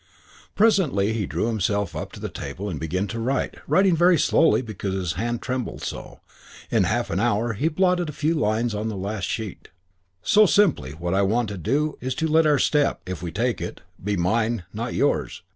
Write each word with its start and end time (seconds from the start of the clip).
Presently 0.55 1.13
he 1.13 1.27
drew 1.27 1.45
himself 1.45 1.95
up 1.95 2.11
to 2.13 2.19
the 2.19 2.27
table 2.27 2.67
and 2.71 2.79
began 2.79 3.05
to 3.05 3.19
write, 3.19 3.57
writing 3.67 3.95
very 3.95 4.17
slowly 4.17 4.63
because 4.63 4.95
his 4.95 5.13
hand 5.13 5.43
trembled 5.43 5.83
so. 5.83 6.21
In 6.71 6.85
half 6.85 7.11
an 7.11 7.19
hour 7.19 7.53
he 7.53 7.67
blotted 7.67 8.07
the 8.07 8.11
few 8.11 8.33
lines 8.33 8.73
on 8.73 8.89
the 8.89 8.97
last 8.97 9.25
sheet: 9.27 9.67
"...So, 10.23 10.47
simply 10.47 10.93
what 10.93 11.13
I 11.13 11.21
want 11.21 11.49
to 11.49 11.57
do 11.59 11.99
is 12.01 12.15
to 12.15 12.27
let 12.27 12.47
our 12.47 12.57
step 12.57 13.01
if 13.05 13.21
we 13.21 13.31
take 13.31 13.61
it 13.61 13.81
be 14.03 14.17
mine, 14.17 14.63
not 14.73 14.95
yours. 14.95 15.43